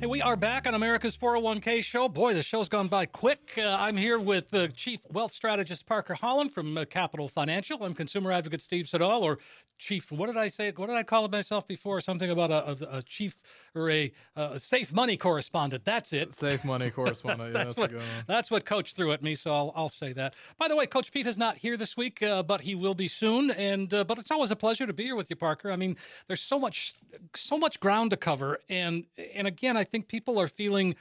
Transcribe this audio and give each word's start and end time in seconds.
Hey, 0.00 0.06
we 0.06 0.22
are 0.22 0.34
back 0.34 0.66
on 0.66 0.72
America's 0.72 1.14
401k 1.14 1.84
show. 1.84 2.08
Boy, 2.08 2.32
the 2.32 2.42
show's 2.42 2.70
gone 2.70 2.88
by 2.88 3.04
quick. 3.04 3.52
Uh, 3.58 3.76
I'm 3.78 3.98
here 3.98 4.18
with 4.18 4.48
the 4.48 4.68
Chief 4.68 5.00
Wealth 5.12 5.30
Strategist 5.30 5.84
Parker 5.84 6.14
Holland 6.14 6.54
from 6.54 6.78
uh, 6.78 6.86
Capital 6.86 7.28
Financial. 7.28 7.84
I'm 7.84 7.92
Consumer 7.92 8.32
Advocate 8.32 8.62
Steve 8.62 8.88
Siddall, 8.88 9.22
or 9.22 9.38
Chief, 9.80 10.12
what 10.12 10.26
did 10.26 10.36
I 10.36 10.48
say? 10.48 10.72
What 10.76 10.88
did 10.88 10.96
I 10.96 11.02
call 11.02 11.24
it 11.24 11.32
myself 11.32 11.66
before? 11.66 12.02
Something 12.02 12.30
about 12.30 12.50
a, 12.50 12.94
a, 12.94 12.98
a 12.98 13.02
chief 13.02 13.38
or 13.74 13.90
a, 13.90 14.12
a, 14.36 14.58
safe 14.58 14.92
money 14.92 15.16
correspondent. 15.16 15.86
That's 15.86 16.12
it. 16.12 16.34
Safe 16.34 16.62
money 16.64 16.90
correspondent. 16.90 17.54
that's, 17.54 17.78
yeah, 17.78 17.86
that's, 17.86 17.92
what, 17.94 18.02
that's 18.26 18.50
what 18.50 18.64
Coach 18.66 18.92
threw 18.92 19.10
at 19.12 19.22
me, 19.22 19.34
so 19.34 19.54
I'll, 19.54 19.72
I'll 19.74 19.88
say 19.88 20.12
that. 20.12 20.34
By 20.58 20.68
the 20.68 20.76
way, 20.76 20.86
Coach 20.86 21.10
Pete 21.10 21.26
is 21.26 21.38
not 21.38 21.56
here 21.56 21.78
this 21.78 21.96
week, 21.96 22.22
uh, 22.22 22.42
but 22.42 22.60
he 22.60 22.74
will 22.74 22.94
be 22.94 23.08
soon. 23.08 23.50
And 23.50 23.92
uh, 23.94 24.04
but 24.04 24.18
it's 24.18 24.30
always 24.30 24.50
a 24.50 24.56
pleasure 24.56 24.86
to 24.86 24.92
be 24.92 25.04
here 25.04 25.16
with 25.16 25.30
you, 25.30 25.36
Parker. 25.36 25.70
I 25.70 25.76
mean, 25.76 25.96
there's 26.26 26.42
so 26.42 26.58
much 26.58 26.94
so 27.34 27.56
much 27.56 27.80
ground 27.80 28.10
to 28.10 28.18
cover, 28.18 28.58
and 28.68 29.06
and 29.34 29.46
again, 29.46 29.78
I 29.78 29.84
think 29.90 30.08
people 30.08 30.40
are 30.40 30.48
feeling 30.48 30.94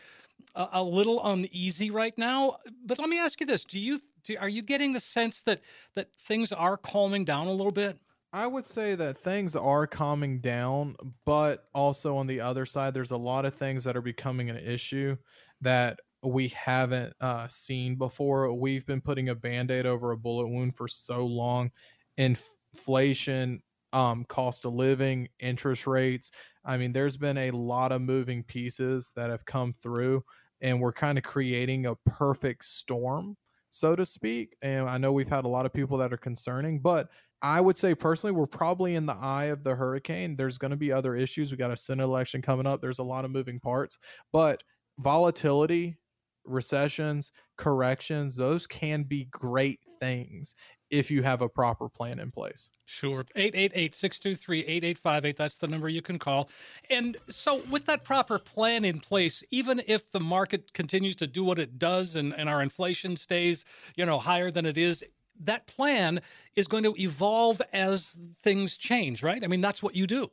a, 0.55 0.67
a 0.73 0.83
little 0.83 1.25
uneasy 1.25 1.91
right 1.91 2.17
now. 2.17 2.57
But 2.85 2.99
let 2.99 3.09
me 3.09 3.19
ask 3.19 3.39
you 3.39 3.45
this: 3.45 3.63
Do 3.63 3.79
you 3.79 3.99
do, 4.23 4.35
are 4.39 4.49
you 4.49 4.61
getting 4.61 4.93
the 4.93 4.99
sense 4.99 5.41
that 5.43 5.61
that 5.95 6.09
things 6.19 6.51
are 6.51 6.77
calming 6.77 7.25
down 7.25 7.47
a 7.47 7.51
little 7.51 7.71
bit? 7.71 7.97
I 8.31 8.45
would 8.45 8.67
say 8.67 8.93
that 8.93 9.17
things 9.17 9.55
are 9.55 9.87
calming 9.87 10.39
down, 10.39 10.95
but 11.25 11.65
also 11.73 12.15
on 12.17 12.27
the 12.27 12.41
other 12.41 12.65
side, 12.65 12.93
there's 12.93 13.11
a 13.11 13.17
lot 13.17 13.45
of 13.45 13.55
things 13.55 13.83
that 13.85 13.97
are 13.97 14.03
becoming 14.03 14.51
an 14.51 14.57
issue 14.57 15.17
that 15.61 15.99
we 16.21 16.49
haven't 16.49 17.13
uh, 17.19 17.47
seen 17.47 17.95
before. 17.95 18.53
We've 18.53 18.85
been 18.85 19.01
putting 19.01 19.29
a 19.29 19.35
band 19.35 19.71
aid 19.71 19.87
over 19.87 20.11
a 20.11 20.17
bullet 20.17 20.47
wound 20.47 20.75
for 20.75 20.87
so 20.87 21.25
long. 21.25 21.71
Inflation, 22.17 23.63
um, 23.93 24.25
cost 24.25 24.65
of 24.65 24.73
living, 24.73 25.29
interest 25.39 25.87
rates. 25.87 26.31
I 26.63 26.77
mean, 26.77 26.93
there's 26.93 27.17
been 27.17 27.37
a 27.37 27.51
lot 27.51 27.91
of 27.91 28.01
moving 28.01 28.43
pieces 28.43 29.11
that 29.15 29.29
have 29.29 29.45
come 29.45 29.73
through, 29.73 30.23
and 30.61 30.79
we're 30.79 30.93
kind 30.93 31.17
of 31.17 31.23
creating 31.23 31.85
a 31.85 31.95
perfect 32.05 32.65
storm, 32.65 33.37
so 33.69 33.95
to 33.95 34.05
speak. 34.05 34.55
And 34.61 34.87
I 34.87 34.97
know 34.97 35.11
we've 35.11 35.29
had 35.29 35.45
a 35.45 35.49
lot 35.49 35.65
of 35.65 35.73
people 35.73 35.97
that 35.97 36.13
are 36.13 36.17
concerning, 36.17 36.79
but 36.79 37.09
I 37.41 37.61
would 37.61 37.77
say 37.77 37.95
personally, 37.95 38.33
we're 38.33 38.47
probably 38.47 38.95
in 38.95 39.05
the 39.05 39.15
eye 39.15 39.45
of 39.45 39.63
the 39.63 39.75
hurricane. 39.75 40.35
There's 40.35 40.57
going 40.57 40.71
to 40.71 40.77
be 40.77 40.91
other 40.91 41.15
issues. 41.15 41.51
We 41.51 41.57
got 41.57 41.71
a 41.71 41.77
Senate 41.77 42.03
election 42.03 42.41
coming 42.41 42.67
up. 42.67 42.81
There's 42.81 42.99
a 42.99 43.03
lot 43.03 43.23
of 43.23 43.31
moving 43.31 43.59
parts, 43.59 43.97
but 44.33 44.63
volatility, 44.97 45.97
recessions, 46.43 47.31
corrections, 47.57 48.35
those 48.35 48.67
can 48.67 49.03
be 49.03 49.25
great 49.25 49.79
things 49.99 50.55
if 50.89 51.11
you 51.11 51.23
have 51.23 51.41
a 51.41 51.49
proper 51.49 51.89
plan 51.89 52.19
in 52.19 52.31
place. 52.31 52.69
Sure. 52.85 53.25
888-623-8858 53.35 55.37
that's 55.37 55.57
the 55.57 55.67
number 55.67 55.89
you 55.89 56.01
can 56.01 56.19
call. 56.19 56.49
And 56.89 57.17
so 57.27 57.61
with 57.69 57.85
that 57.85 58.03
proper 58.03 58.39
plan 58.39 58.85
in 58.85 58.99
place, 58.99 59.43
even 59.51 59.81
if 59.87 60.11
the 60.11 60.19
market 60.19 60.73
continues 60.73 61.15
to 61.17 61.27
do 61.27 61.43
what 61.43 61.59
it 61.59 61.77
does 61.77 62.15
and, 62.15 62.33
and 62.33 62.49
our 62.49 62.61
inflation 62.61 63.17
stays, 63.17 63.65
you 63.95 64.05
know, 64.05 64.19
higher 64.19 64.51
than 64.51 64.65
it 64.65 64.77
is, 64.77 65.03
that 65.41 65.67
plan 65.67 66.21
is 66.55 66.67
going 66.67 66.83
to 66.83 66.93
evolve 66.99 67.61
as 67.71 68.15
things 68.41 68.77
change, 68.77 69.23
right? 69.23 69.43
I 69.43 69.47
mean, 69.47 69.61
that's 69.61 69.81
what 69.81 69.95
you 69.95 70.05
do. 70.05 70.29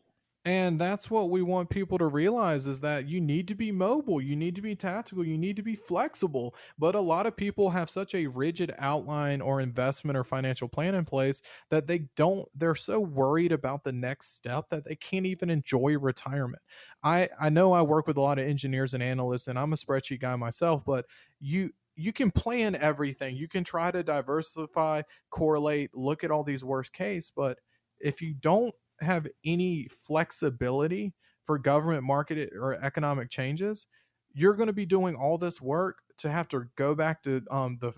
And 0.47 0.81
that's 0.81 1.11
what 1.11 1.29
we 1.31 1.43
want 1.43 1.71
people 1.71 1.99
to 1.99 2.07
realize 2.07 2.69
is 2.69 2.79
that 2.81 3.09
you 3.09 3.21
need 3.21 3.49
to 3.49 3.57
be 3.57 3.73
mobile, 3.73 4.21
you 4.21 4.37
need 4.37 4.55
to 4.55 4.63
be 4.63 4.77
tactical, 4.77 5.27
you 5.27 5.37
need 5.37 5.57
to 5.57 5.63
be 5.63 5.75
flexible. 5.75 6.55
But 6.79 6.95
a 6.95 7.01
lot 7.01 7.27
of 7.27 7.37
people 7.37 7.71
have 7.71 7.91
such 7.91 8.15
a 8.15 8.29
rigid 8.29 8.73
outline 8.79 9.41
or 9.41 9.61
investment 9.61 10.17
or 10.17 10.23
financial 10.23 10.69
plan 10.69 10.95
in 10.95 11.05
place 11.05 11.43
that 11.71 11.89
they 11.89 12.07
don't, 12.15 12.49
they're 12.55 12.77
so 12.77 13.01
worried 13.01 13.51
about 13.51 13.83
the 13.83 13.91
next 13.93 14.37
step 14.37 14.69
that 14.71 14.85
they 14.85 14.95
can't 14.95 15.27
even 15.27 15.51
enjoy 15.51 15.99
retirement. 15.99 16.63
I, 17.03 17.29
I 17.41 17.51
know 17.51 17.73
I 17.73 17.83
work 17.83 18.07
with 18.07 18.17
a 18.17 18.21
lot 18.21 18.39
of 18.39 18.47
engineers 18.47 18.95
and 18.95 19.03
analysts, 19.03 19.49
and 19.49 19.59
I'm 19.59 19.73
a 19.73 19.77
spreadsheet 19.77 20.21
guy 20.21 20.37
myself, 20.37 20.85
but 20.87 21.07
you, 21.41 21.73
you 21.97 22.13
can 22.13 22.31
plan 22.31 22.77
everything. 22.77 23.35
You 23.35 23.49
can 23.49 23.65
try 23.65 23.91
to 23.91 24.05
diversify, 24.05 25.03
correlate, 25.29 25.91
look 25.93 26.23
at 26.23 26.31
all 26.31 26.45
these 26.45 26.63
worst 26.63 26.93
case, 26.93 27.33
but 27.35 27.59
if 27.99 28.23
you 28.23 28.35
don't 28.35 28.75
have 29.01 29.27
any 29.45 29.89
flexibility 29.89 31.15
for 31.43 31.59
government 31.59 32.03
market 32.03 32.51
or 32.55 32.75
economic 32.75 33.31
changes, 33.31 33.87
you're 34.33 34.55
going 34.55 34.67
to 34.67 34.73
be 34.73 34.87
doing 34.87 35.15
all 35.15 35.39
this 35.39 35.61
work 35.61 35.99
to 36.19 36.31
have 36.31 36.49
to 36.49 36.67
go 36.77 36.95
back 36.95 37.23
to 37.23 37.43
um, 37.51 37.79
the 37.81 37.93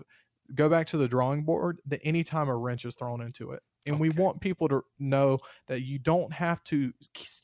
go 0.55 0.69
back 0.69 0.87
to 0.87 0.97
the 0.97 1.07
drawing 1.07 1.43
board 1.43 1.79
that 1.85 1.99
anytime 2.03 2.49
a 2.49 2.55
wrench 2.55 2.85
is 2.85 2.95
thrown 2.95 3.21
into 3.21 3.51
it. 3.51 3.61
And 3.85 3.95
okay. 3.95 4.01
we 4.01 4.09
want 4.09 4.41
people 4.41 4.67
to 4.69 4.83
know 4.99 5.39
that 5.67 5.83
you 5.83 5.99
don't 5.99 6.33
have 6.33 6.63
to 6.65 6.91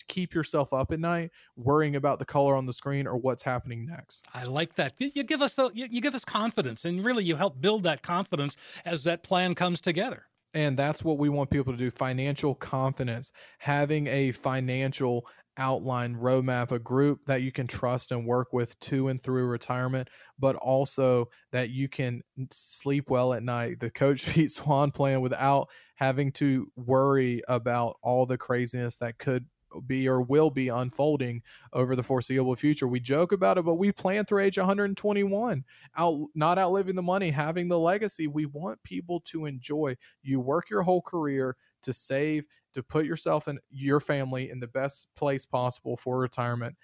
keep 0.07 0.33
yourself 0.33 0.73
up 0.73 0.91
at 0.91 0.99
night 0.99 1.31
worrying 1.55 1.95
about 1.95 2.19
the 2.19 2.25
color 2.25 2.55
on 2.55 2.65
the 2.65 2.73
screen 2.73 3.07
or 3.07 3.15
what's 3.15 3.43
happening 3.43 3.85
next. 3.85 4.25
I 4.33 4.43
like 4.43 4.75
that. 4.75 4.95
You 4.97 5.23
give 5.23 5.41
us 5.41 5.57
a, 5.57 5.71
you 5.73 6.01
give 6.01 6.13
us 6.13 6.25
confidence, 6.25 6.83
and 6.83 7.03
really 7.03 7.23
you 7.23 7.35
help 7.35 7.61
build 7.61 7.83
that 7.83 8.01
confidence 8.01 8.57
as 8.83 9.03
that 9.03 9.23
plan 9.23 9.55
comes 9.55 9.81
together. 9.81 10.25
And 10.55 10.77
that's 10.77 11.03
what 11.03 11.17
we 11.17 11.27
want 11.27 11.49
people 11.49 11.73
to 11.73 11.77
do 11.77 11.91
financial 11.91 12.55
confidence, 12.55 13.31
having 13.59 14.07
a 14.07 14.31
financial 14.31 15.27
outline 15.57 16.15
roadmap, 16.15 16.71
a 16.71 16.79
group 16.79 17.25
that 17.25 17.41
you 17.41 17.51
can 17.51 17.67
trust 17.67 18.11
and 18.11 18.25
work 18.25 18.53
with 18.53 18.79
to 18.79 19.09
and 19.09 19.21
through 19.21 19.45
retirement, 19.45 20.09
but 20.39 20.55
also 20.55 21.29
that 21.51 21.69
you 21.69 21.89
can 21.89 22.21
sleep 22.51 23.09
well 23.09 23.33
at 23.33 23.43
night. 23.43 23.81
The 23.81 23.91
Coach 23.91 24.27
Pete 24.33 24.51
Swan 24.51 24.91
plan 24.91 25.19
without 25.19 25.69
having 25.95 26.31
to 26.33 26.71
worry 26.77 27.41
about 27.49 27.97
all 28.01 28.25
the 28.25 28.37
craziness 28.37 28.97
that 28.97 29.17
could 29.17 29.45
be 29.85 30.07
or 30.07 30.21
will 30.21 30.49
be 30.49 30.69
unfolding 30.69 31.41
over 31.73 31.95
the 31.95 32.03
foreseeable 32.03 32.55
future. 32.55 32.87
We 32.87 32.99
joke 32.99 33.31
about 33.31 33.57
it, 33.57 33.65
but 33.65 33.75
we 33.75 33.91
plan 33.91 34.25
through 34.25 34.43
age 34.43 34.57
121, 34.57 35.63
out 35.97 36.27
not 36.33 36.57
outliving 36.57 36.95
the 36.95 37.01
money, 37.01 37.31
having 37.31 37.67
the 37.67 37.79
legacy. 37.79 38.27
We 38.27 38.45
want 38.45 38.81
people 38.83 39.19
to 39.21 39.45
enjoy. 39.45 39.95
You 40.21 40.39
work 40.39 40.69
your 40.69 40.83
whole 40.83 41.01
career 41.01 41.57
to 41.83 41.93
save, 41.93 42.45
to 42.73 42.83
put 42.83 43.05
yourself 43.05 43.47
and 43.47 43.59
your 43.69 43.99
family 43.99 44.49
in 44.49 44.59
the 44.59 44.67
best 44.67 45.07
place 45.15 45.45
possible 45.45 45.97
for 45.97 46.19
retirement. 46.19 46.75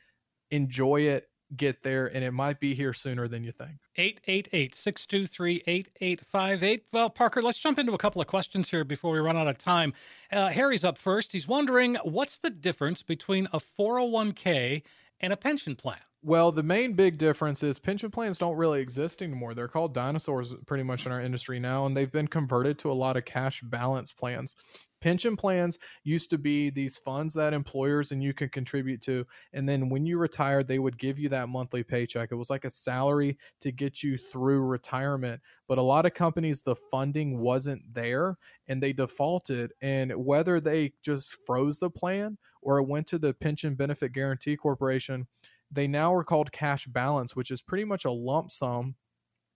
Enjoy 0.49 1.01
it 1.01 1.27
get 1.55 1.83
there, 1.83 2.07
and 2.07 2.23
it 2.23 2.31
might 2.31 2.59
be 2.59 2.73
here 2.73 2.93
sooner 2.93 3.27
than 3.27 3.43
you 3.43 3.51
think. 3.51 3.79
888 3.95 4.75
623 4.75 5.63
8858. 5.67 6.85
Well, 6.91 7.09
Parker, 7.09 7.41
let's 7.41 7.59
jump 7.59 7.79
into 7.79 7.93
a 7.93 7.97
couple 7.97 8.21
of 8.21 8.27
questions 8.27 8.69
here 8.69 8.83
before 8.83 9.11
we 9.11 9.19
run 9.19 9.37
out 9.37 9.47
of 9.47 9.57
time. 9.57 9.93
Uh, 10.31 10.49
Harry's 10.49 10.83
up 10.83 10.97
first. 10.97 11.33
He's 11.33 11.47
wondering 11.47 11.95
what's 12.03 12.37
the 12.37 12.49
difference 12.49 13.03
between 13.03 13.47
a 13.53 13.59
401k 13.59 14.83
and 15.19 15.31
a 15.31 15.37
pension 15.37 15.75
plan? 15.75 15.99
Well, 16.23 16.51
the 16.51 16.61
main 16.61 16.93
big 16.93 17.17
difference 17.17 17.63
is 17.63 17.79
pension 17.79 18.11
plans 18.11 18.37
don't 18.37 18.55
really 18.55 18.79
exist 18.79 19.23
anymore. 19.23 19.55
They're 19.55 19.67
called 19.67 19.93
dinosaurs 19.93 20.53
pretty 20.67 20.83
much 20.83 21.07
in 21.07 21.11
our 21.11 21.19
industry 21.19 21.59
now, 21.59 21.85
and 21.85 21.97
they've 21.97 22.11
been 22.11 22.27
converted 22.27 22.77
to 22.79 22.91
a 22.91 22.93
lot 22.93 23.17
of 23.17 23.25
cash 23.25 23.61
balance 23.61 24.13
plans. 24.13 24.55
Pension 25.01 25.35
plans 25.35 25.79
used 26.03 26.29
to 26.29 26.37
be 26.37 26.69
these 26.69 26.97
funds 26.97 27.33
that 27.33 27.53
employers 27.53 28.11
and 28.11 28.23
you 28.23 28.33
could 28.33 28.51
contribute 28.51 29.01
to. 29.01 29.25
And 29.51 29.67
then 29.67 29.89
when 29.89 30.05
you 30.05 30.17
retired, 30.17 30.67
they 30.67 30.79
would 30.79 30.97
give 30.97 31.19
you 31.19 31.29
that 31.29 31.49
monthly 31.49 31.83
paycheck. 31.83 32.31
It 32.31 32.35
was 32.35 32.49
like 32.49 32.65
a 32.65 32.69
salary 32.69 33.37
to 33.61 33.71
get 33.71 34.03
you 34.03 34.17
through 34.17 34.61
retirement. 34.61 35.41
But 35.67 35.79
a 35.79 35.83
lot 35.83 36.05
of 36.05 36.13
companies, 36.13 36.61
the 36.61 36.75
funding 36.75 37.39
wasn't 37.39 37.93
there 37.93 38.37
and 38.67 38.81
they 38.81 38.93
defaulted. 38.93 39.73
And 39.81 40.13
whether 40.23 40.59
they 40.59 40.93
just 41.01 41.37
froze 41.45 41.79
the 41.79 41.89
plan 41.89 42.37
or 42.61 42.77
it 42.77 42.87
went 42.87 43.07
to 43.07 43.19
the 43.19 43.33
Pension 43.33 43.75
Benefit 43.75 44.13
guarantee 44.13 44.55
Corporation, 44.55 45.27
they 45.71 45.87
now 45.87 46.13
are 46.13 46.23
called 46.23 46.51
cash 46.51 46.85
balance, 46.85 47.35
which 47.35 47.49
is 47.49 47.61
pretty 47.61 47.85
much 47.85 48.05
a 48.05 48.11
lump 48.11 48.51
sum 48.51 48.95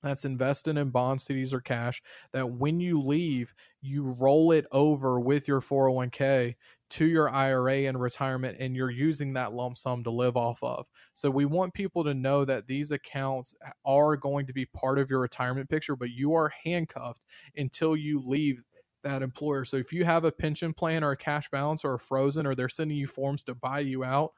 that's 0.05 0.25
invested 0.25 0.77
in 0.77 0.89
bond 0.89 1.19
CDs, 1.19 1.53
or 1.53 1.61
cash 1.61 2.01
that 2.33 2.51
when 2.51 2.79
you 2.79 3.01
leave, 3.01 3.53
you 3.81 4.03
roll 4.19 4.51
it 4.51 4.65
over 4.71 5.19
with 5.19 5.47
your 5.47 5.61
401k 5.61 6.55
to 6.91 7.05
your 7.05 7.29
IRA 7.29 7.85
and 7.85 7.99
retirement 7.99 8.57
and 8.59 8.75
you're 8.75 8.91
using 8.91 9.33
that 9.33 9.53
lump 9.53 9.77
sum 9.77 10.03
to 10.03 10.11
live 10.11 10.37
off 10.37 10.61
of. 10.61 10.87
So 11.13 11.29
we 11.29 11.45
want 11.45 11.73
people 11.73 12.03
to 12.03 12.13
know 12.13 12.45
that 12.45 12.67
these 12.67 12.91
accounts 12.91 13.55
uh, 13.65 13.71
are 13.85 14.15
going 14.15 14.45
to 14.47 14.53
be 14.53 14.65
part 14.65 14.99
of 14.99 15.09
your 15.09 15.19
retirement 15.19 15.69
picture, 15.69 15.95
but 15.95 16.11
you 16.11 16.33
are 16.35 16.53
handcuffed 16.63 17.23
until 17.57 17.95
you 17.95 18.21
leave 18.23 18.61
that 19.03 19.21
employer. 19.23 19.65
So 19.65 19.77
if 19.77 19.93
you 19.93 20.05
have 20.05 20.25
a 20.25 20.31
pension 20.31 20.73
plan 20.73 21.03
or 21.03 21.11
a 21.11 21.17
cash 21.17 21.49
balance 21.49 21.83
or 21.83 21.93
a 21.93 21.99
frozen 21.99 22.45
or 22.45 22.55
they're 22.55 22.69
sending 22.69 22.97
you 22.97 23.07
forms 23.07 23.43
to 23.45 23.55
buy 23.55 23.79
you 23.79 24.03
out 24.03 24.33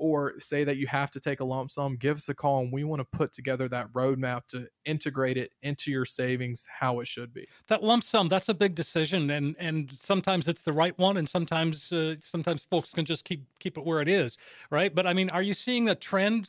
or 0.00 0.40
say 0.40 0.64
that 0.64 0.78
you 0.78 0.86
have 0.86 1.10
to 1.10 1.20
take 1.20 1.40
a 1.40 1.44
lump 1.44 1.70
sum, 1.70 1.94
give 1.94 2.16
us 2.16 2.28
a 2.30 2.34
call 2.34 2.60
and 2.60 2.72
we 2.72 2.84
want 2.84 3.00
to 3.00 3.18
put 3.18 3.32
together 3.32 3.68
that 3.68 3.92
roadmap 3.92 4.46
to 4.48 4.66
integrate 4.86 5.36
it 5.36 5.52
into 5.60 5.90
your 5.90 6.06
savings 6.06 6.66
how 6.80 7.00
it 7.00 7.06
should 7.06 7.34
be. 7.34 7.46
That 7.68 7.84
lump 7.84 8.02
sum, 8.02 8.28
that's 8.28 8.48
a 8.48 8.54
big 8.54 8.74
decision 8.74 9.30
and 9.30 9.54
and 9.58 9.92
sometimes 10.00 10.48
it's 10.48 10.62
the 10.62 10.72
right 10.72 10.98
one 10.98 11.18
and 11.18 11.28
sometimes 11.28 11.92
uh, 11.92 12.14
sometimes 12.20 12.62
folks 12.62 12.94
can 12.94 13.04
just 13.04 13.24
keep 13.26 13.44
keep 13.58 13.76
it 13.76 13.84
where 13.84 14.00
it 14.00 14.08
is, 14.08 14.38
right? 14.70 14.94
But 14.94 15.06
I 15.06 15.12
mean, 15.12 15.28
are 15.30 15.42
you 15.42 15.52
seeing 15.52 15.88
a 15.88 15.94
trend 15.94 16.48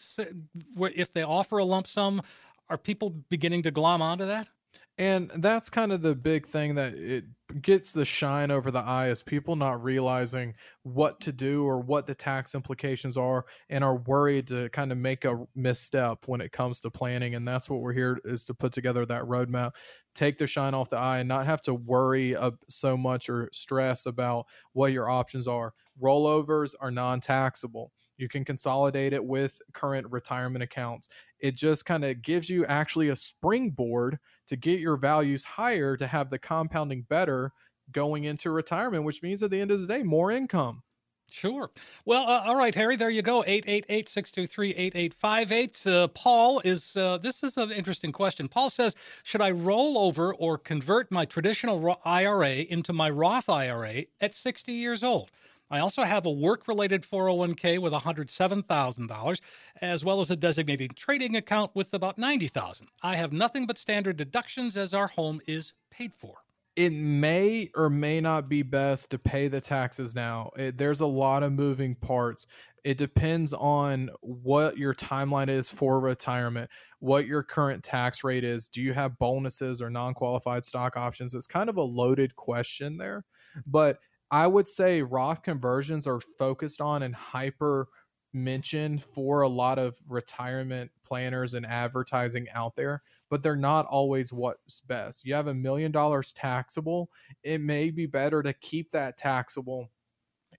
where 0.74 0.92
if 0.96 1.12
they 1.12 1.24
offer 1.24 1.58
a 1.58 1.66
lump 1.66 1.88
sum, 1.88 2.22
are 2.70 2.78
people 2.78 3.10
beginning 3.10 3.64
to 3.64 3.72
glom 3.72 4.02
onto 4.02 4.26
that? 4.26 4.48
And 4.98 5.32
that's 5.38 5.70
kind 5.70 5.92
of 5.92 6.02
the 6.02 6.16
big 6.16 6.46
thing 6.46 6.76
that 6.76 6.94
it 6.94 7.26
gets 7.62 7.92
the 7.92 8.06
shine 8.06 8.52
over 8.52 8.70
the 8.70 8.80
eye 8.80 9.08
is 9.08 9.24
people 9.24 9.56
not 9.56 9.84
realizing 9.84 10.54
what 10.84 11.20
to 11.22 11.32
do 11.32 11.64
or 11.64 11.80
what 11.80 12.06
the 12.06 12.14
tax 12.14 12.54
implications 12.54 13.18
are 13.18 13.46
and 13.70 13.84
are 13.84 13.96
worried 13.96 14.48
to 14.48 14.70
kind 14.70 14.92
of 14.92 14.98
make 14.98 15.26
a 15.26 15.46
misstep 15.56 16.28
when 16.28 16.40
it 16.40 16.52
comes 16.52 16.80
to 16.82 16.92
planning. 16.92 17.34
And 17.34 17.48
that's 17.48 17.70
what 17.70 17.82
we're 17.82 17.94
here 17.94 18.20
is 18.26 18.46
to 18.46 18.54
put 18.54 18.74
together 18.74 19.06
that 19.06 19.24
roadmap. 19.24 19.72
Take 20.14 20.38
the 20.38 20.46
shine 20.46 20.74
off 20.74 20.90
the 20.90 20.98
eye 20.98 21.20
and 21.20 21.28
not 21.28 21.46
have 21.46 21.62
to 21.64 21.74
worry 21.74 22.36
so 22.70 22.96
much 22.98 23.30
or 23.30 23.50
stress 23.54 24.06
about 24.06 24.46
what 24.74 24.92
your 24.92 25.10
options 25.10 25.48
are 25.48 25.74
rollovers 26.02 26.74
are 26.80 26.92
non-taxable 26.92 27.92
you 28.18 28.28
can 28.28 28.46
consolidate 28.46 29.14
it 29.14 29.24
with 29.24 29.62
current 29.74 30.08
retirement 30.10 30.64
accounts 30.64 31.08
it 31.40 31.56
just 31.56 31.86
kind 31.86 32.06
of 32.06 32.22
gives 32.22 32.50
you 32.50 32.66
actually 32.66 33.10
a 33.10 33.16
springboard 33.16 34.20
to 34.48 34.56
get 34.56 34.80
your 34.80 34.96
values 34.96 35.44
higher 35.44 35.98
to 35.98 36.08
have 36.08 36.30
the 36.30 36.40
compounding 36.40 37.04
better 37.04 37.52
going 37.92 38.24
into 38.24 38.52
retirement, 38.52 39.04
which 39.04 39.22
means 39.22 39.44
at 39.44 39.52
the 39.52 39.60
end 39.60 39.72
of 39.72 39.82
the 39.82 39.88
day, 39.88 40.04
more 40.04 40.32
income. 40.32 40.84
Sure. 41.32 41.72
Well, 42.04 42.28
uh, 42.28 42.42
all 42.46 42.58
right, 42.58 42.76
Harry, 42.76 42.98
there 42.98 43.10
you 43.10 43.22
go. 43.22 43.42
888 43.48 44.10
623 44.10 44.70
8858. 44.72 45.88
Uh, 45.88 46.08
Paul 46.10 46.62
is, 46.66 46.98
uh, 46.98 47.18
this 47.20 47.42
is 47.42 47.56
an 47.56 47.72
interesting 47.72 48.12
question. 48.12 48.50
Paul 48.50 48.70
says, 48.70 48.96
Should 49.24 49.40
I 49.40 49.52
roll 49.52 49.98
over 49.98 50.34
or 50.34 50.58
convert 50.58 51.10
my 51.10 51.24
traditional 51.24 51.98
IRA 52.04 52.56
into 52.56 52.92
my 52.92 53.10
Roth 53.10 53.48
IRA 53.48 54.04
at 54.20 54.36
60 54.36 54.74
years 54.74 55.06
old? 55.06 55.32
I 55.72 55.80
also 55.80 56.04
have 56.04 56.26
a 56.26 56.32
work 56.32 56.68
related 56.68 57.04
401k 57.04 57.80
with 57.80 57.94
$107,000, 57.94 59.42
as 59.82 60.04
well 60.04 60.20
as 60.20 60.30
a 60.30 60.36
designated 60.36 60.98
trading 60.98 61.38
account 61.38 61.72
with 61.74 61.94
about 61.94 62.18
90,000. 62.18 62.90
I 63.02 63.16
have 63.16 63.32
nothing 63.32 63.66
but 63.66 63.78
standard 63.78 64.18
deductions 64.18 64.76
as 64.76 64.94
our 64.94 65.08
home 65.08 65.40
is 65.48 65.72
paid 65.90 66.14
for. 66.14 66.40
It 66.76 66.92
may 66.92 67.70
or 67.74 67.90
may 67.90 68.20
not 68.20 68.50
be 68.50 68.64
best 68.64 69.12
to 69.12 69.20
pay 69.20 69.48
the 69.48 69.62
taxes 69.62 70.14
now. 70.14 70.52
It, 70.58 70.78
there's 70.78 71.00
a 71.00 71.06
lot 71.06 71.42
of 71.42 71.54
moving 71.54 71.96
parts. 71.96 72.46
It 72.84 72.98
depends 72.98 73.54
on 73.54 74.10
what 74.22 74.78
your 74.78 74.94
timeline 74.94 75.50
is 75.50 75.70
for 75.70 76.00
retirement, 76.00 76.70
what 77.00 77.28
your 77.28 77.44
current 77.44 77.84
tax 77.84 78.24
rate 78.24 78.44
is. 78.44 78.68
Do 78.68 78.82
you 78.82 78.94
have 78.94 79.20
bonuses 79.20 79.82
or 79.82 79.90
non 79.90 80.14
qualified 80.14 80.66
stock 80.66 80.98
options? 80.98 81.36
It's 81.36 81.48
kind 81.48 81.70
of 81.70 81.78
a 81.78 81.82
loaded 81.84 82.36
question 82.36 82.98
there. 82.98 83.24
But 83.66 84.00
I 84.32 84.48
would 84.48 84.68
say 84.68 85.02
Roth 85.02 85.44
conversions 85.44 86.08
are 86.08 86.20
focused 86.22 86.82
on 86.82 87.04
and 87.04 87.14
hyper 87.16 87.88
mentioned 88.34 89.04
for 89.04 89.42
a 89.42 89.50
lot 89.50 89.78
of 89.78 89.98
retirement 90.08 90.92
planners 91.04 91.54
and 91.54 91.66
advertising 91.66 92.48
out 92.52 92.76
there, 92.78 93.04
but 93.30 93.44
they're 93.44 93.58
not 93.58 93.86
always 93.88 94.32
what's 94.32 94.80
best. 94.82 95.26
You 95.26 95.34
have 95.34 95.48
a 95.48 95.54
million 95.54 95.92
dollars 95.92 96.32
taxable, 96.32 97.10
it 97.44 97.60
may 97.60 97.90
be 97.90 98.06
better 98.06 98.42
to 98.42 98.54
keep 98.54 98.92
that 98.92 99.18
taxable 99.18 99.92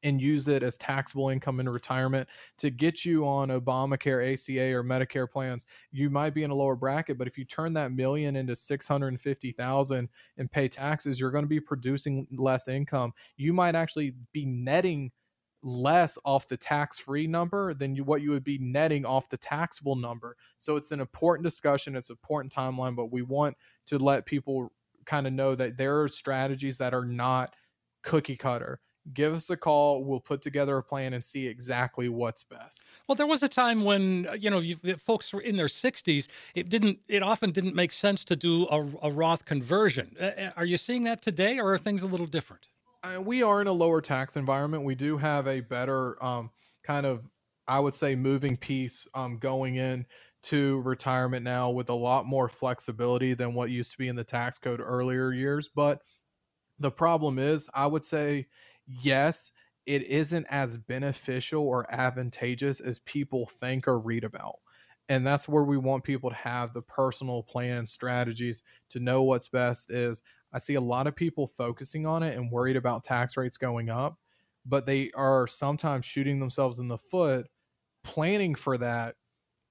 and 0.03 0.21
use 0.21 0.49
it 0.49 0.63
as 0.63 0.77
taxable 0.77 1.29
income 1.29 1.61
in 1.61 1.69
retirement 1.69 2.29
to 2.59 2.71
get 2.71 3.05
you 3.05 3.27
on 3.27 3.49
Obamacare, 3.49 4.33
ACA, 4.33 4.75
or 4.75 4.83
Medicare 4.83 5.31
plans. 5.31 5.67
You 5.91 6.11
might 6.11 6.35
be 6.35 6.43
in 6.43 6.51
a 6.51 6.55
lower 6.55 6.77
bracket, 6.77 7.19
but 7.19 7.29
if 7.29 7.39
you 7.39 7.45
turn 7.45 7.73
that 7.75 7.93
million 7.93 8.37
into 8.37 8.57
650,000 8.57 10.09
and 10.39 10.51
pay 10.51 10.69
taxes, 10.69 11.21
you're 11.21 11.31
going 11.31 11.45
to 11.45 11.49
be 11.49 11.61
producing 11.61 12.27
less 12.33 12.69
income. 12.69 13.13
You 13.37 13.53
might 13.53 13.75
actually 13.75 14.15
be 14.33 14.45
netting 14.45 15.13
less 15.63 16.19
off 16.25 16.49
the 16.49 16.57
tax-free 16.57 17.27
number 17.29 17.73
than 17.75 17.95
you, 17.95 18.03
what 18.03 18.21
you 18.21 18.31
would 18.31 18.43
be 18.43 18.59
netting 18.59 19.07
off 19.07 19.29
the 19.29 19.37
taxable 19.37 19.95
number. 19.95 20.37
So 20.59 20.77
it's 20.77 20.91
an 20.91 21.01
important 21.01 21.45
discussion, 21.45 21.95
it's 21.95 22.11
an 22.11 22.15
important 22.15 22.53
timeline, 22.53 22.97
but 22.97 23.13
we 23.13 23.23
want 23.23 23.57
to 23.87 23.99
let 23.99 24.27
people 24.27 24.73
kind 25.07 25.27
of 25.27 25.33
know 25.33 25.55
that 25.55 25.77
there 25.77 26.03
are 26.03 26.09
strategies 26.09 26.79
that 26.79 26.95
are 26.95 27.05
not 27.05 27.55
cookie 28.03 28.37
cutter 28.37 28.81
give 29.13 29.35
us 29.35 29.51
a 29.51 29.57
call 29.57 30.05
we'll 30.05 30.21
put 30.21 30.43
together 30.43 30.77
a 30.77 30.83
plan 30.83 31.13
and 31.13 31.25
see 31.25 31.47
exactly 31.47 32.09
what's 32.09 32.43
best. 32.43 32.85
Well 33.09 33.17
there 33.17 33.27
was 33.27 33.43
a 33.43 33.49
time 33.49 33.85
when 33.85 34.27
uh, 34.29 34.33
you 34.35 34.51
know 34.51 34.61
you, 34.61 34.77
folks 34.97 35.33
were 35.33 35.41
in 35.41 35.57
their 35.57 35.67
60s 35.67 36.29
it 36.55 36.69
didn't 36.69 37.01
it 37.09 37.23
often 37.23 37.51
didn't 37.51 37.75
make 37.75 37.93
sense 37.93 38.25
to 38.27 38.37
do 38.37 38.67
a, 38.69 38.87
a 39.03 39.11
roth 39.11 39.45
conversion. 39.45 40.17
Uh, 40.21 40.25
uh, 40.25 40.51
are 40.57 40.65
you 40.65 40.77
seeing 40.77 41.05
that 41.05 41.23
today 41.23 41.59
or 41.59 41.73
are 41.73 41.79
things 41.79 42.03
a 42.03 42.07
little 42.07 42.27
different? 42.27 42.67
Uh, 43.03 43.21
we 43.21 43.43
are 43.43 43.61
in 43.61 43.67
a 43.67 43.73
lower 43.73 44.01
tax 44.01 44.37
environment. 44.37 44.85
We 44.85 44.95
do 44.95 45.19
have 45.19 45.49
a 45.49 45.61
better 45.61 46.23
um, 46.25 46.51
kind 46.85 47.07
of 47.07 47.23
i 47.69 47.79
would 47.79 47.95
say 47.95 48.15
moving 48.15 48.57
piece 48.57 49.07
um, 49.15 49.39
going 49.39 49.77
in 49.77 50.05
to 50.43 50.81
retirement 50.81 51.45
now 51.45 51.71
with 51.71 51.89
a 51.89 51.95
lot 51.95 52.27
more 52.27 52.49
flexibility 52.49 53.33
than 53.33 53.55
what 53.55 53.71
used 53.71 53.93
to 53.93 53.99
be 53.99 54.09
in 54.09 54.17
the 54.17 54.25
tax 54.25 54.59
code 54.59 54.81
earlier 54.81 55.31
years. 55.31 55.69
But 55.73 56.03
the 56.79 56.91
problem 56.91 57.39
is 57.39 57.69
i 57.75 57.87
would 57.87 58.05
say 58.05 58.47
yes, 58.87 59.52
it 59.87 60.02
isn't 60.05 60.46
as 60.49 60.79
beneficial 60.79 61.62
or 61.67 61.93
advantageous 61.93 62.81
as 62.81 62.99
people 63.00 63.46
think 63.46 63.88
or 63.88 63.99
read 63.99 64.25
about. 64.25 64.56
And 65.08 65.26
that's 65.26 65.49
where 65.49 65.64
we 65.64 65.76
want 65.76 66.05
people 66.05 66.31
to 66.31 66.37
have 66.37 66.73
the 66.73 66.82
personal 66.82 67.43
plan 67.43 67.87
strategies 67.87 68.62
to 68.90 69.00
know 69.00 69.23
what's 69.25 69.49
best 69.49 69.90
is 69.90 70.23
I 70.52 70.58
see 70.58 70.75
a 70.75 70.81
lot 70.81 71.06
of 71.06 71.17
people 71.17 71.46
focusing 71.46 72.06
on 72.06 72.23
it 72.23 72.37
and 72.37 72.50
worried 72.50 72.76
about 72.76 73.05
tax 73.05 73.37
rates 73.37 73.56
going 73.56 73.90
up, 73.90 74.19
but 74.64 74.87
they 74.87 75.11
are 75.12 75.46
sometimes 75.46 76.05
shooting 76.05 76.38
themselves 76.38 76.79
in 76.79 76.88
the 76.88 76.99
foot 76.99 77.49
planning 78.05 78.55
for 78.55 78.79
that 78.79 79.17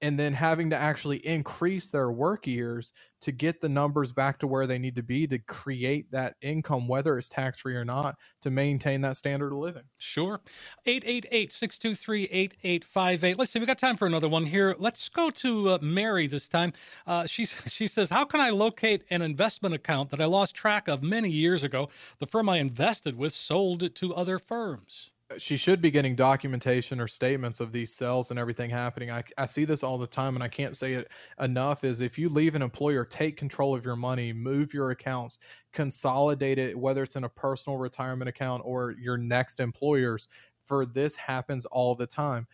and 0.02 0.18
then 0.18 0.34
having 0.34 0.70
to 0.70 0.76
actually 0.76 1.24
increase 1.24 1.88
their 1.88 2.10
work 2.10 2.46
years 2.46 2.92
to 3.20 3.30
get 3.30 3.60
the 3.60 3.68
numbers 3.68 4.10
back 4.10 4.40
to 4.40 4.48
where 4.48 4.66
they 4.66 4.80
need 4.80 4.96
to 4.96 5.02
be 5.02 5.28
to 5.28 5.38
create 5.38 6.10
that 6.10 6.34
income, 6.42 6.88
whether 6.88 7.16
it's 7.16 7.28
tax 7.28 7.60
free 7.60 7.76
or 7.76 7.84
not, 7.84 8.16
to 8.40 8.50
maintain 8.50 9.00
that 9.02 9.16
standard 9.16 9.52
of 9.52 9.58
living. 9.58 9.84
Sure. 9.96 10.40
888 10.86 11.52
623 11.52 12.24
8858. 12.24 13.38
Let's 13.38 13.52
see, 13.52 13.60
we 13.60 13.66
got 13.66 13.78
time 13.78 13.96
for 13.96 14.06
another 14.06 14.28
one 14.28 14.44
here. 14.44 14.74
Let's 14.76 15.08
go 15.08 15.30
to 15.30 15.70
uh, 15.70 15.78
Mary 15.80 16.26
this 16.26 16.48
time. 16.48 16.72
Uh, 17.06 17.26
she, 17.26 17.44
she 17.68 17.86
says, 17.86 18.10
How 18.10 18.24
can 18.24 18.40
I 18.40 18.50
locate 18.50 19.04
an 19.08 19.22
investment 19.22 19.72
account 19.72 20.10
that 20.10 20.20
I 20.20 20.24
lost 20.24 20.56
track 20.56 20.88
of 20.88 21.04
many 21.04 21.30
years 21.30 21.62
ago? 21.62 21.90
The 22.18 22.26
firm 22.26 22.48
I 22.48 22.58
invested 22.58 23.16
with 23.16 23.32
sold 23.32 23.84
it 23.84 23.94
to 23.96 24.12
other 24.12 24.40
firms 24.40 25.11
she 25.38 25.56
should 25.56 25.80
be 25.80 25.90
getting 25.90 26.14
documentation 26.14 27.00
or 27.00 27.06
statements 27.06 27.60
of 27.60 27.72
these 27.72 27.94
sales 27.94 28.30
and 28.30 28.38
everything 28.38 28.70
happening. 28.70 29.10
I, 29.10 29.22
I 29.36 29.46
see 29.46 29.64
this 29.64 29.82
all 29.82 29.98
the 29.98 30.06
time 30.06 30.34
and 30.34 30.42
I 30.42 30.48
can't 30.48 30.76
say 30.76 30.94
it 30.94 31.08
enough 31.40 31.84
is 31.84 32.00
if 32.00 32.18
you 32.18 32.28
leave 32.28 32.54
an 32.54 32.62
employer, 32.62 33.04
take 33.04 33.36
control 33.36 33.74
of 33.74 33.84
your 33.84 33.96
money, 33.96 34.32
move 34.32 34.74
your 34.74 34.90
accounts, 34.90 35.38
consolidate 35.72 36.58
it, 36.58 36.78
whether 36.78 37.02
it's 37.02 37.16
in 37.16 37.24
a 37.24 37.28
personal 37.28 37.78
retirement 37.78 38.28
account 38.28 38.62
or 38.64 38.92
your 38.92 39.16
next 39.16 39.60
employer's, 39.60 40.28
for 40.62 40.86
this 40.86 41.16
happens 41.16 41.64
all 41.66 41.94
the 41.94 42.06
time. 42.06 42.46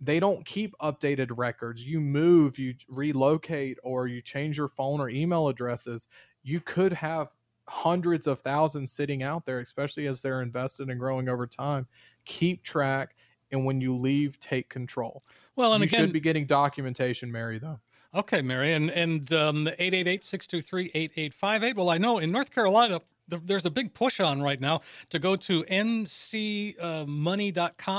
They 0.00 0.18
don't 0.18 0.46
keep 0.46 0.74
updated 0.82 1.30
records. 1.36 1.84
You 1.84 2.00
move, 2.00 2.58
you 2.58 2.74
relocate, 2.88 3.78
or 3.82 4.06
you 4.06 4.22
change 4.22 4.56
your 4.56 4.68
phone 4.68 5.00
or 5.00 5.10
email 5.10 5.48
addresses. 5.48 6.06
You 6.42 6.60
could 6.60 6.92
have 6.94 7.28
hundreds 7.70 8.26
of 8.26 8.40
thousands 8.40 8.92
sitting 8.92 9.22
out 9.22 9.46
there, 9.46 9.60
especially 9.60 10.06
as 10.06 10.22
they're 10.22 10.42
invested 10.42 10.88
and 10.90 10.98
growing 10.98 11.28
over 11.28 11.46
time 11.46 11.86
keep 12.24 12.62
track, 12.62 13.16
and 13.50 13.64
when 13.64 13.80
you 13.80 13.96
leave, 13.96 14.38
take 14.38 14.68
control. 14.68 15.24
Well, 15.56 15.72
and 15.74 15.82
you 15.82 15.86
again, 15.86 16.00
should 16.00 16.12
be 16.12 16.20
getting 16.20 16.46
documentation, 16.46 17.32
Mary, 17.32 17.58
though. 17.58 17.80
Okay, 18.14 18.40
Mary, 18.42 18.72
and 18.74 18.90
and 18.90 19.32
um, 19.32 19.66
888-623-8858. 19.78 21.74
Well, 21.76 21.90
I 21.90 21.98
know 21.98 22.18
in 22.18 22.32
North 22.32 22.50
Carolina 22.50 23.00
there's 23.28 23.66
a 23.66 23.70
big 23.70 23.94
push 23.94 24.18
on 24.18 24.42
right 24.42 24.60
now 24.60 24.80
to 25.10 25.20
go 25.20 25.36
to 25.36 25.62
ncmoney.com 25.64 26.74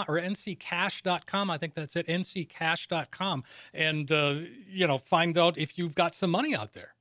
or 0.09 0.19
nccash.com. 0.19 1.49
I 1.49 1.57
think 1.57 1.73
that's 1.73 1.95
it, 1.95 2.07
nccash.com, 2.07 3.43
and 3.73 4.11
uh, 4.11 4.35
you 4.67 4.85
know 4.87 4.97
find 4.97 5.37
out 5.37 5.57
if 5.57 5.77
you've 5.77 5.95
got 5.95 6.13
some 6.15 6.31
money 6.31 6.53
out 6.55 6.73
there. 6.73 6.93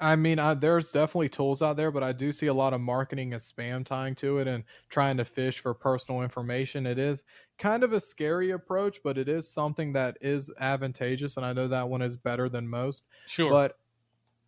I 0.00 0.16
mean, 0.16 0.38
I, 0.40 0.54
there's 0.54 0.90
definitely 0.90 1.28
tools 1.28 1.62
out 1.62 1.76
there, 1.76 1.92
but 1.92 2.02
I 2.02 2.12
do 2.12 2.32
see 2.32 2.46
a 2.48 2.54
lot 2.54 2.74
of 2.74 2.80
marketing 2.80 3.32
and 3.32 3.40
spam 3.40 3.84
tying 3.84 4.16
to 4.16 4.38
it 4.38 4.48
and 4.48 4.64
trying 4.88 5.16
to 5.18 5.24
fish 5.24 5.60
for 5.60 5.72
personal 5.72 6.22
information. 6.22 6.84
It 6.86 6.98
is 6.98 7.24
kind 7.58 7.84
of 7.84 7.92
a 7.92 8.00
scary 8.00 8.50
approach, 8.50 8.98
but 9.04 9.16
it 9.16 9.28
is 9.28 9.48
something 9.48 9.92
that 9.92 10.18
is 10.20 10.52
advantageous, 10.58 11.36
and 11.36 11.46
I 11.46 11.52
know 11.52 11.68
that 11.68 11.88
one 11.88 12.02
is 12.02 12.16
better 12.16 12.48
than 12.48 12.68
most. 12.68 13.06
Sure, 13.26 13.52
but 13.52 13.78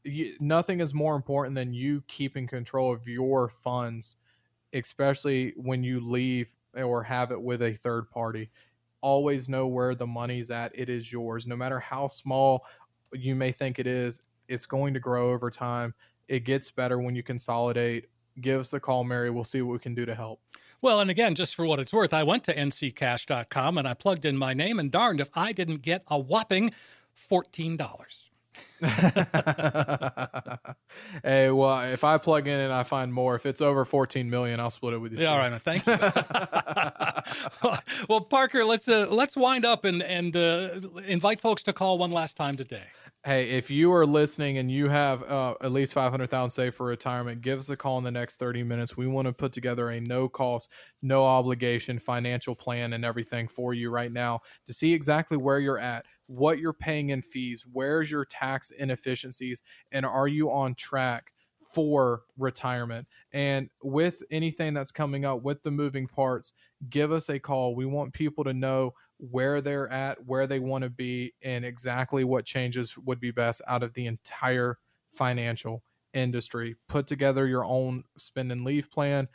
you, 0.04 0.36
nothing 0.40 0.80
is 0.80 0.94
more 0.94 1.16
important 1.16 1.54
than 1.54 1.74
you 1.74 2.02
keeping 2.08 2.46
control 2.46 2.92
of 2.92 3.06
your 3.08 3.48
funds, 3.48 4.16
especially 4.72 5.52
when 5.56 5.82
you 5.84 6.00
leave 6.00 6.54
or 6.74 7.02
have 7.04 7.32
it 7.32 7.40
with 7.42 7.62
a 7.62 7.74
third 7.74 8.10
party 8.10 8.50
always 9.02 9.48
know 9.48 9.66
where 9.68 9.94
the 9.94 10.06
money's 10.06 10.50
at. 10.50 10.72
It 10.76 10.88
is 10.88 11.12
yours. 11.12 11.46
No 11.46 11.56
matter 11.56 11.78
how 11.78 12.08
small 12.08 12.66
you 13.12 13.34
may 13.36 13.52
think 13.52 13.78
it 13.78 13.86
is, 13.86 14.22
it's 14.48 14.66
going 14.66 14.94
to 14.94 15.00
grow 15.00 15.32
over 15.32 15.50
time. 15.50 15.94
It 16.28 16.44
gets 16.44 16.70
better 16.70 16.98
when 16.98 17.14
you 17.14 17.22
consolidate. 17.22 18.06
Give 18.40 18.60
us 18.60 18.72
a 18.72 18.80
call, 18.80 19.04
Mary. 19.04 19.30
We'll 19.30 19.44
see 19.44 19.62
what 19.62 19.72
we 19.72 19.78
can 19.78 19.94
do 19.94 20.04
to 20.06 20.14
help. 20.14 20.40
Well, 20.82 21.00
and 21.00 21.10
again, 21.10 21.34
just 21.34 21.54
for 21.54 21.64
what 21.64 21.80
it's 21.80 21.92
worth, 21.92 22.12
I 22.12 22.22
went 22.22 22.44
to 22.44 22.54
nccash.com 22.54 23.78
and 23.78 23.88
I 23.88 23.94
plugged 23.94 24.24
in 24.24 24.36
my 24.36 24.52
name, 24.52 24.78
and 24.78 24.90
darned 24.90 25.20
if 25.20 25.30
I 25.34 25.52
didn't 25.52 25.82
get 25.82 26.02
a 26.08 26.18
whopping 26.18 26.70
$14. 27.30 27.78
hey, 31.22 31.50
well, 31.50 31.80
if 31.80 32.04
I 32.04 32.18
plug 32.18 32.46
in 32.46 32.60
and 32.60 32.72
I 32.72 32.82
find 32.82 33.12
more, 33.12 33.34
if 33.34 33.46
it's 33.46 33.62
over 33.62 33.86
14 33.86 34.28
million, 34.28 34.60
I'll 34.60 34.70
split 34.70 34.94
it 34.94 34.98
with 34.98 35.12
you. 35.12 35.18
Yeah, 35.18 35.32
all 35.32 35.38
right, 35.38 35.50
man. 35.50 35.60
Thank 35.60 35.86
you. 35.86 35.96
well, 38.08 38.20
Parker, 38.20 38.64
let's 38.64 38.86
uh, 38.86 39.06
let's 39.08 39.34
wind 39.36 39.64
up 39.64 39.84
and 39.86 40.02
and 40.02 40.36
uh, 40.36 40.80
invite 41.06 41.40
folks 41.40 41.62
to 41.64 41.72
call 41.72 41.96
one 41.98 42.10
last 42.10 42.36
time 42.36 42.56
today. 42.56 42.84
Hey, 43.26 43.50
if 43.50 43.72
you 43.72 43.92
are 43.92 44.06
listening 44.06 44.58
and 44.58 44.70
you 44.70 44.88
have 44.88 45.24
uh, 45.24 45.54
at 45.60 45.72
least 45.72 45.94
500,000 45.94 46.48
saved 46.48 46.76
for 46.76 46.86
retirement, 46.86 47.42
give 47.42 47.58
us 47.58 47.68
a 47.68 47.76
call 47.76 47.98
in 47.98 48.04
the 48.04 48.10
next 48.12 48.36
30 48.36 48.62
minutes. 48.62 48.96
We 48.96 49.08
want 49.08 49.26
to 49.26 49.34
put 49.34 49.50
together 49.50 49.90
a 49.90 50.00
no 50.00 50.28
cost, 50.28 50.70
no 51.02 51.26
obligation 51.26 51.98
financial 51.98 52.54
plan 52.54 52.92
and 52.92 53.04
everything 53.04 53.48
for 53.48 53.74
you 53.74 53.90
right 53.90 54.12
now 54.12 54.42
to 54.66 54.72
see 54.72 54.94
exactly 54.94 55.36
where 55.36 55.58
you're 55.58 55.76
at 55.76 56.06
what 56.26 56.60
you're 56.60 56.72
paying 56.72 57.10
in 57.10 57.20
fees, 57.22 57.64
where's 57.72 58.10
your 58.10 58.24
tax 58.24 58.70
inefficiencies, 58.70 59.62
and 59.92 60.06
are 60.06 60.28
you 60.28 60.50
on 60.50 60.74
track 60.74 61.32
for 61.72 62.22
retirement? 62.36 63.06
And 63.32 63.70
with 63.82 64.22
anything 64.30 64.74
that's 64.74 64.92
coming 64.92 65.24
up 65.24 65.42
with 65.42 65.62
the 65.62 65.70
moving 65.70 66.06
parts, 66.06 66.52
give 66.90 67.12
us 67.12 67.28
a 67.28 67.38
call. 67.38 67.74
We 67.74 67.86
want 67.86 68.12
people 68.12 68.44
to 68.44 68.52
know 68.52 68.94
where 69.18 69.60
they're 69.60 69.90
at, 69.90 70.24
where 70.24 70.46
they 70.46 70.58
want 70.58 70.84
to 70.84 70.90
be, 70.90 71.34
and 71.42 71.64
exactly 71.64 72.24
what 72.24 72.44
changes 72.44 72.96
would 72.98 73.20
be 73.20 73.30
best 73.30 73.62
out 73.66 73.82
of 73.82 73.94
the 73.94 74.06
entire 74.06 74.78
financial 75.14 75.82
industry. 76.12 76.76
Put 76.88 77.06
together 77.06 77.46
your 77.46 77.64
own 77.64 78.04
spend 78.18 78.52
and 78.52 78.64
leave 78.64 78.90
plan 78.90 79.28